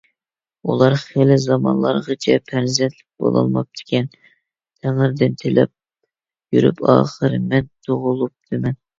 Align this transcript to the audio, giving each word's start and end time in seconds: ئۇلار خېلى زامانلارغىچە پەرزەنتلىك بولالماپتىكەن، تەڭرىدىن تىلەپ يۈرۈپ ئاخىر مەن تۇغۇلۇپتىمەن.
ئۇلار 0.69 0.93
خېلى 0.99 1.35
زامانلارغىچە 1.41 2.37
پەرزەنتلىك 2.51 3.03
بولالماپتىكەن، 3.25 4.07
تەڭرىدىن 4.15 5.35
تىلەپ 5.43 6.55
يۈرۈپ 6.57 6.81
ئاخىر 6.95 7.37
مەن 7.53 7.69
تۇغۇلۇپتىمەن. 7.89 8.75